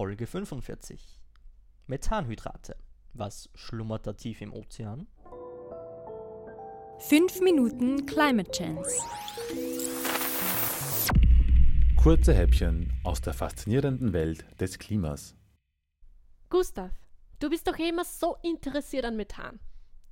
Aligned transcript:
Folge 0.00 0.26
45. 0.26 1.20
Methanhydrate. 1.86 2.74
Was 3.12 3.50
schlummert 3.54 4.06
da 4.06 4.14
tief 4.14 4.40
im 4.40 4.54
Ozean? 4.54 5.06
5 7.00 7.42
Minuten 7.42 8.06
Climate 8.06 8.50
Chance. 8.50 8.98
Kurze 12.02 12.32
Häppchen 12.32 12.90
aus 13.04 13.20
der 13.20 13.34
faszinierenden 13.34 14.14
Welt 14.14 14.46
des 14.58 14.78
Klimas. 14.78 15.36
Gustav, 16.48 16.92
du 17.38 17.50
bist 17.50 17.68
doch 17.68 17.78
immer 17.78 18.06
so 18.06 18.38
interessiert 18.42 19.04
an 19.04 19.16
Methan. 19.16 19.60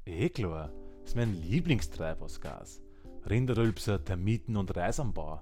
Eh 0.04 0.28
klar, 0.28 0.70
ist 1.02 1.16
mein 1.16 1.32
Lieblingstreibhausgas. 1.32 2.82
Rinderrülpser, 3.24 4.04
Termiten 4.04 4.58
und 4.58 4.76
Reisanbau. 4.76 5.40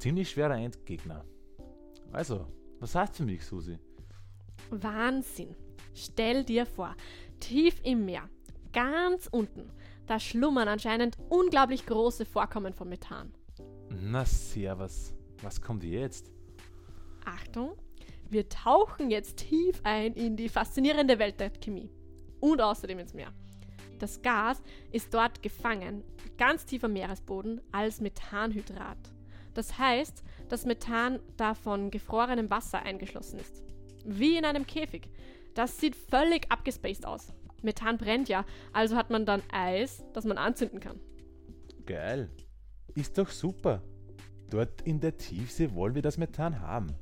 Ziemlich 0.00 0.30
schwerer 0.30 0.56
Endgegner. 0.56 1.24
Also, 2.10 2.48
was 2.82 2.96
heißt 2.96 3.16
für 3.16 3.22
mich, 3.22 3.44
Susi? 3.44 3.78
Wahnsinn. 4.70 5.54
Stell 5.94 6.44
dir 6.44 6.66
vor, 6.66 6.96
tief 7.38 7.80
im 7.84 8.04
Meer, 8.04 8.28
ganz 8.72 9.28
unten, 9.30 9.70
da 10.06 10.18
schlummern 10.18 10.68
anscheinend 10.68 11.16
unglaublich 11.28 11.86
große 11.86 12.24
Vorkommen 12.24 12.74
von 12.74 12.88
Methan. 12.88 13.32
Na 13.90 14.24
servus, 14.24 15.14
was 15.42 15.60
kommt 15.60 15.84
jetzt? 15.84 16.32
Achtung, 17.24 17.76
wir 18.30 18.48
tauchen 18.48 19.10
jetzt 19.10 19.36
tief 19.36 19.80
ein 19.84 20.14
in 20.14 20.36
die 20.36 20.48
faszinierende 20.48 21.18
Welt 21.18 21.38
der 21.38 21.50
Chemie 21.50 21.90
und 22.40 22.60
außerdem 22.60 22.98
ins 22.98 23.14
Meer. 23.14 23.32
Das 24.00 24.22
Gas 24.22 24.60
ist 24.90 25.14
dort 25.14 25.42
gefangen, 25.42 26.02
ganz 26.36 26.66
tief 26.66 26.82
am 26.82 26.94
Meeresboden, 26.94 27.60
als 27.70 28.00
Methanhydrat. 28.00 28.98
Das 29.54 29.78
heißt, 29.78 30.22
dass 30.48 30.64
Methan 30.64 31.20
da 31.36 31.54
von 31.54 31.90
gefrorenem 31.90 32.50
Wasser 32.50 32.82
eingeschlossen 32.82 33.38
ist. 33.38 33.62
Wie 34.04 34.36
in 34.36 34.44
einem 34.44 34.66
Käfig. 34.66 35.08
Das 35.54 35.78
sieht 35.78 35.96
völlig 35.96 36.50
abgespaced 36.50 37.06
aus. 37.06 37.32
Methan 37.62 37.98
brennt 37.98 38.28
ja, 38.28 38.44
also 38.72 38.96
hat 38.96 39.10
man 39.10 39.26
dann 39.26 39.42
Eis, 39.52 40.04
das 40.14 40.24
man 40.24 40.38
anzünden 40.38 40.80
kann. 40.80 40.98
Geil. 41.86 42.30
Ist 42.94 43.18
doch 43.18 43.28
super. 43.28 43.82
Dort 44.50 44.82
in 44.82 45.00
der 45.00 45.16
Tiefsee 45.16 45.74
wollen 45.74 45.94
wir 45.94 46.02
das 46.02 46.18
Methan 46.18 46.60
haben. 46.60 46.94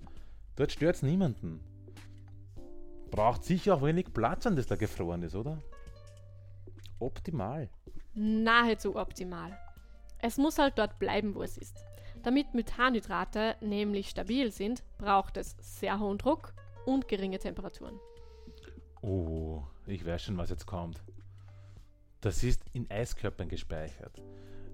Dort 0.56 0.72
stört's 0.72 1.02
niemanden. 1.02 1.60
Braucht 3.10 3.44
sicher 3.44 3.74
auch 3.74 3.82
wenig 3.82 4.12
Platz, 4.12 4.46
an 4.46 4.56
das 4.56 4.66
da 4.66 4.76
gefroren 4.76 5.22
ist, 5.22 5.34
oder? 5.34 5.60
Optimal. 7.00 7.70
Nahezu 8.14 8.94
optimal. 8.96 9.58
Es 10.18 10.36
muss 10.36 10.58
halt 10.58 10.78
dort 10.78 10.98
bleiben, 10.98 11.34
wo 11.34 11.42
es 11.42 11.56
ist. 11.56 11.76
Damit 12.22 12.54
Methanhydrate 12.54 13.56
nämlich 13.60 14.10
stabil 14.10 14.50
sind, 14.52 14.82
braucht 14.98 15.36
es 15.36 15.56
sehr 15.60 15.98
hohen 15.98 16.18
Druck 16.18 16.52
und 16.84 17.08
geringe 17.08 17.38
Temperaturen. 17.38 17.98
Oh, 19.02 19.62
ich 19.86 20.04
weiß 20.04 20.24
schon, 20.24 20.36
was 20.36 20.50
jetzt 20.50 20.66
kommt. 20.66 21.02
Das 22.20 22.44
ist 22.44 22.62
in 22.74 22.90
Eiskörpern 22.90 23.48
gespeichert. 23.48 24.20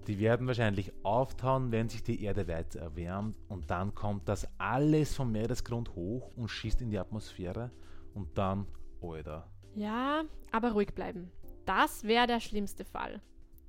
Die 0.09 0.19
werden 0.19 0.47
wahrscheinlich 0.47 0.93
auftauen, 1.05 1.71
wenn 1.71 1.89
sich 1.89 2.03
die 2.03 2.23
Erde 2.23 2.49
weiter 2.49 2.81
erwärmt 2.81 3.37
und 3.49 3.71
dann 3.71 3.95
kommt 3.95 4.29
das 4.29 4.49
alles 4.59 5.15
vom 5.15 5.33
Meeresgrund 5.33 5.95
hoch 5.95 6.31
und 6.37 6.49
schießt 6.49 6.81
in 6.81 6.91
die 6.91 6.99
Atmosphäre 6.99 7.71
und 8.15 8.37
dann, 8.39 8.67
Alter. 9.01 9.49
Ja, 9.75 10.25
aber 10.51 10.73
ruhig 10.73 10.95
bleiben. 10.95 11.31
Das 11.65 12.05
wäre 12.05 12.27
der 12.27 12.41
schlimmste 12.41 12.85
Fall. 12.85 13.21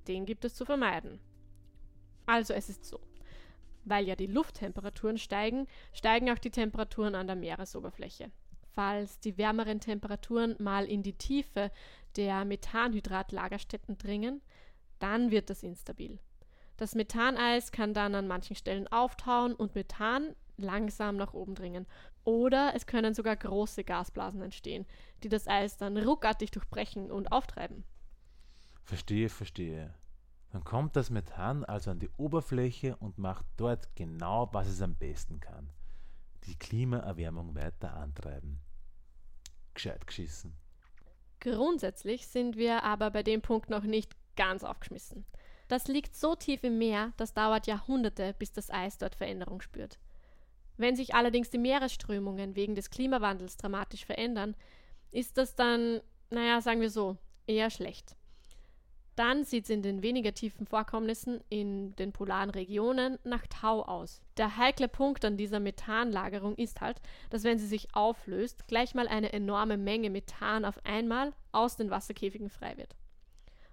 Den 0.07 0.25
gibt 0.25 0.45
es 0.45 0.55
zu 0.55 0.65
vermeiden. 0.65 1.19
Also 2.25 2.53
es 2.53 2.69
ist 2.69 2.85
so. 2.85 2.99
Weil 3.87 4.05
ja 4.05 4.15
die 4.15 4.27
Lufttemperaturen 4.27 5.17
steigen, 5.17 5.65
steigen 5.93 6.29
auch 6.29 6.37
die 6.37 6.51
Temperaturen 6.51 7.15
an 7.15 7.27
der 7.27 7.37
Meeresoberfläche. 7.37 8.31
Falls 8.75 9.19
die 9.21 9.37
wärmeren 9.37 9.79
Temperaturen 9.79 10.55
mal 10.59 10.85
in 10.85 11.03
die 11.03 11.17
Tiefe 11.17 11.71
der 12.17 12.43
Methanhydratlagerstätten 12.43 13.97
dringen, 13.97 14.41
dann 14.99 15.31
wird 15.31 15.49
das 15.49 15.63
instabil. 15.63 16.19
Das 16.75 16.93
Methaneis 16.93 17.71
kann 17.71 17.93
dann 17.93 18.13
an 18.13 18.27
manchen 18.27 18.55
Stellen 18.55 18.87
auftauen 18.87 19.55
und 19.55 19.73
Methan 19.73 20.35
langsam 20.57 21.15
nach 21.15 21.33
oben 21.33 21.55
dringen. 21.55 21.87
Oder 22.23 22.73
es 22.75 22.85
können 22.85 23.13
sogar 23.13 23.35
große 23.35 23.83
Gasblasen 23.83 24.41
entstehen, 24.41 24.85
die 25.23 25.29
das 25.29 25.47
Eis 25.47 25.77
dann 25.77 25.97
ruckartig 25.97 26.51
durchbrechen 26.51 27.09
und 27.09 27.31
auftreiben. 27.31 27.83
Verstehe, 28.83 29.29
verstehe. 29.29 29.93
Dann 30.57 30.63
kommt 30.63 30.95
das 30.95 31.11
Methan 31.11 31.63
also 31.65 31.91
an 31.91 31.99
die 31.99 32.09
Oberfläche 32.17 32.95
und 32.95 33.19
macht 33.19 33.45
dort 33.57 33.95
genau, 33.95 34.49
was 34.53 34.67
es 34.67 34.81
am 34.81 34.95
besten 34.95 35.39
kann. 35.39 35.69
Die 36.45 36.55
Klimaerwärmung 36.55 37.53
weiter 37.53 37.93
antreiben. 37.93 38.59
Gescheit 39.75 40.07
geschissen. 40.07 40.57
Grundsätzlich 41.41 42.27
sind 42.27 42.57
wir 42.57 42.81
aber 42.83 43.11
bei 43.11 43.21
dem 43.21 43.43
Punkt 43.43 43.69
noch 43.69 43.83
nicht 43.83 44.15
ganz 44.35 44.63
aufgeschmissen. 44.63 45.27
Das 45.67 45.87
liegt 45.87 46.15
so 46.15 46.33
tief 46.33 46.63
im 46.63 46.79
Meer, 46.79 47.13
das 47.17 47.35
dauert 47.35 47.67
Jahrhunderte, 47.67 48.33
bis 48.39 48.51
das 48.51 48.71
Eis 48.71 48.97
dort 48.97 49.13
Veränderung 49.13 49.61
spürt. 49.61 49.99
Wenn 50.75 50.95
sich 50.95 51.13
allerdings 51.13 51.51
die 51.51 51.59
Meeresströmungen 51.59 52.55
wegen 52.55 52.73
des 52.73 52.89
Klimawandels 52.89 53.57
dramatisch 53.57 54.05
verändern, 54.05 54.55
ist 55.11 55.37
das 55.37 55.53
dann, 55.53 56.01
naja, 56.31 56.61
sagen 56.61 56.81
wir 56.81 56.89
so, 56.89 57.15
eher 57.45 57.69
schlecht. 57.69 58.15
Dann 59.17 59.43
sieht 59.43 59.63
es 59.63 59.71
in 59.71 59.81
den 59.81 60.03
weniger 60.03 60.31
tiefen 60.35 60.67
Vorkommnissen 60.67 61.41
in 61.49 61.95
den 61.95 62.13
polaren 62.13 62.51
Regionen 62.51 63.17
nach 63.23 63.47
Tau 63.47 63.81
aus. 63.81 64.21
Der 64.37 64.57
heikle 64.57 64.87
Punkt 64.87 65.25
an 65.25 65.37
dieser 65.37 65.59
Methanlagerung 65.59 66.55
ist 66.55 66.81
halt, 66.81 67.01
dass 67.31 67.43
wenn 67.43 67.57
sie 67.57 67.65
sich 67.65 67.95
auflöst, 67.95 68.67
gleich 68.67 68.93
mal 68.93 69.07
eine 69.07 69.33
enorme 69.33 69.75
Menge 69.75 70.11
Methan 70.11 70.65
auf 70.65 70.79
einmal 70.85 71.33
aus 71.51 71.77
den 71.77 71.89
Wasserkäfigen 71.89 72.51
frei 72.51 72.77
wird. 72.77 72.95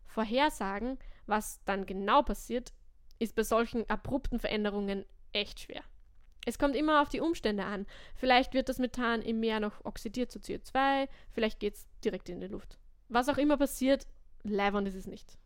Vorhersagen, 0.06 0.99
was 1.27 1.62
dann 1.66 1.84
genau 1.84 2.22
passiert, 2.22 2.72
ist 3.19 3.37
bei 3.37 3.43
solchen 3.43 3.88
abrupten 3.91 4.38
Veränderungen 4.38 5.04
echt 5.33 5.60
schwer. 5.60 5.83
Es 6.47 6.59
kommt 6.59 6.75
immer 6.75 7.03
auf 7.03 7.10
die 7.10 7.21
Umstände 7.21 7.66
an. 7.66 7.87
Vielleicht 8.15 8.54
wird 8.54 8.71
das 8.71 8.78
Methan 8.78 9.21
im 9.21 9.41
Meer 9.41 9.60
noch 9.60 9.84
oxidiert 9.84 10.33
zu 10.33 10.38
CO2, 10.38 11.06
vielleicht 11.33 11.60
geht 11.60 11.75
es 11.75 11.87
direkt 12.03 12.31
in 12.31 12.41
die 12.41 12.47
Luft. 12.47 12.78
Was 13.10 13.28
auch 13.28 13.37
immer 13.37 13.59
passiert, 13.59 14.06
Leibwand 14.44 14.87
ist 14.88 14.94
es 14.94 15.06
nicht. 15.06 15.38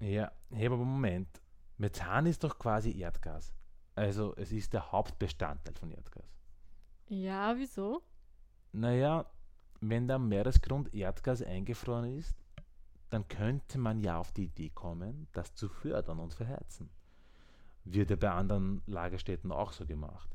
Ja, 0.00 0.32
hey, 0.50 0.66
aber 0.66 0.76
Moment. 0.76 1.28
Methan 1.78 2.26
ist 2.26 2.42
doch 2.42 2.58
quasi 2.58 2.98
Erdgas. 2.98 3.52
Also 3.94 4.34
es 4.36 4.50
ist 4.52 4.72
der 4.72 4.92
Hauptbestandteil 4.92 5.74
von 5.74 5.90
Erdgas. 5.90 6.24
Ja, 7.08 7.56
wieso? 7.56 8.02
Naja, 8.72 9.26
wenn 9.80 10.08
der 10.08 10.18
Meeresgrund 10.18 10.92
Erdgas 10.94 11.42
eingefroren 11.42 12.18
ist, 12.18 12.34
dann 13.10 13.28
könnte 13.28 13.78
man 13.78 14.00
ja 14.00 14.18
auf 14.18 14.32
die 14.32 14.44
Idee 14.44 14.70
kommen, 14.70 15.28
das 15.32 15.54
zu 15.54 15.68
fördern 15.68 16.18
und 16.18 16.34
verheizen. 16.34 16.90
Wird 17.84 18.10
ja 18.10 18.16
bei 18.16 18.30
anderen 18.30 18.82
Lagerstätten 18.86 19.52
auch 19.52 19.72
so 19.72 19.86
gemacht. 19.86 20.28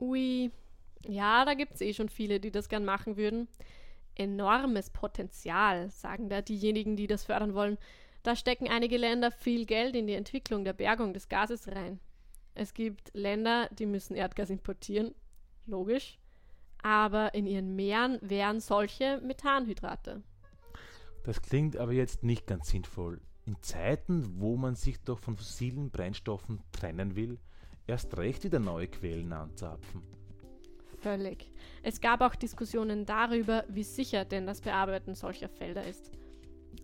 Ui, 0.00 0.50
ja, 1.06 1.44
da 1.44 1.54
gibt 1.54 1.74
es 1.74 1.80
eh 1.80 1.94
schon 1.94 2.08
viele, 2.08 2.40
die 2.40 2.50
das 2.50 2.68
gern 2.68 2.84
machen 2.84 3.16
würden 3.16 3.48
enormes 4.16 4.90
Potenzial, 4.90 5.90
sagen 5.90 6.28
da 6.28 6.42
diejenigen, 6.42 6.96
die 6.96 7.06
das 7.06 7.24
fördern 7.24 7.54
wollen. 7.54 7.78
Da 8.22 8.34
stecken 8.34 8.68
einige 8.68 8.96
Länder 8.96 9.30
viel 9.30 9.66
Geld 9.66 9.94
in 9.94 10.06
die 10.06 10.14
Entwicklung 10.14 10.64
der 10.64 10.72
Bergung 10.72 11.14
des 11.14 11.28
Gases 11.28 11.68
rein. 11.68 12.00
Es 12.54 12.74
gibt 12.74 13.10
Länder, 13.14 13.68
die 13.78 13.86
müssen 13.86 14.16
Erdgas 14.16 14.50
importieren, 14.50 15.14
logisch, 15.66 16.18
aber 16.82 17.34
in 17.34 17.46
ihren 17.46 17.76
Meeren 17.76 18.18
wären 18.22 18.60
solche 18.60 19.20
Methanhydrate. 19.20 20.22
Das 21.24 21.42
klingt 21.42 21.76
aber 21.76 21.92
jetzt 21.92 22.22
nicht 22.22 22.46
ganz 22.46 22.68
sinnvoll. 22.68 23.20
In 23.44 23.62
Zeiten, 23.62 24.40
wo 24.40 24.56
man 24.56 24.74
sich 24.74 25.00
doch 25.02 25.18
von 25.18 25.36
fossilen 25.36 25.90
Brennstoffen 25.90 26.60
trennen 26.72 27.14
will, 27.14 27.38
erst 27.86 28.16
recht 28.16 28.44
wieder 28.44 28.58
neue 28.58 28.88
Quellen 28.88 29.32
anzapfen. 29.32 30.02
Völlig. 31.00 31.50
Es 31.82 32.00
gab 32.00 32.20
auch 32.20 32.34
Diskussionen 32.34 33.06
darüber, 33.06 33.64
wie 33.68 33.84
sicher 33.84 34.24
denn 34.24 34.46
das 34.46 34.60
Bearbeiten 34.60 35.14
solcher 35.14 35.48
Felder 35.48 35.86
ist. 35.86 36.10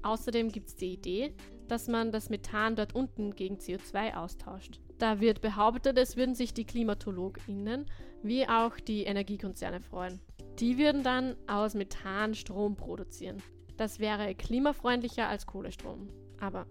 Außerdem 0.03 0.51
gibt 0.51 0.69
es 0.69 0.77
die 0.77 0.95
Idee, 0.95 1.35
dass 1.69 1.89
man 1.89 2.13
das 2.13 2.29
Methan 2.29 2.77
dort 2.77 2.95
unten 2.95 3.35
gegen 3.35 3.57
CO2 3.57 4.15
austauscht. 4.15 4.81
Da 4.99 5.21
wird 5.21 5.41
behauptet, 5.41 5.99
es 5.99 6.17
würden 6.17 6.35
sich 6.35 6.55
die 6.55 6.65
KlimatologInnen 6.65 7.87
wie 8.23 8.49
auch 8.49 8.79
die 8.79 9.05
Energiekonzerne 9.05 9.81
freuen. 9.81 10.21
Die 10.59 10.79
würden 10.79 11.03
dann 11.03 11.37
aus 11.47 11.75
Methan 11.75 12.35
Strom 12.35 12.77
produzieren. 12.77 13.43
Das 13.77 13.99
wäre 13.99 14.35
klimafreundlicher 14.35 15.29
als 15.29 15.47
Kohlestrom. 15.47 16.09
Aber 16.39 16.67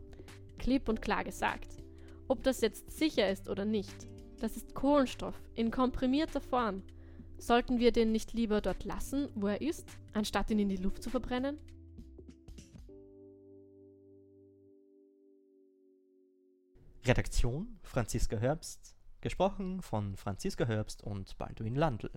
klipp 0.59 0.87
und 0.87 1.01
klar 1.01 1.23
gesagt, 1.23 1.77
ob 2.27 2.43
das 2.43 2.61
jetzt 2.61 2.91
sicher 2.91 3.29
ist 3.29 3.49
oder 3.49 3.65
nicht, 3.65 4.07
das 4.39 4.55
ist 4.55 4.73
Kohlenstoff 4.73 5.35
in 5.55 5.71
komprimierter 5.71 6.41
Form. 6.41 6.83
Sollten 7.41 7.79
wir 7.79 7.91
den 7.91 8.11
nicht 8.11 8.33
lieber 8.33 8.61
dort 8.61 8.83
lassen, 8.83 9.29
wo 9.33 9.47
er 9.47 9.61
ist, 9.61 9.89
anstatt 10.13 10.51
ihn 10.51 10.59
in 10.59 10.69
die 10.69 10.77
Luft 10.77 11.01
zu 11.01 11.09
verbrennen? 11.09 11.57
Redaktion 17.03 17.79
Franziska 17.81 18.37
Herbst, 18.37 18.95
gesprochen 19.21 19.81
von 19.81 20.15
Franziska 20.17 20.67
Herbst 20.67 21.01
und 21.01 21.35
Balduin 21.39 21.75
Landl. 21.75 22.11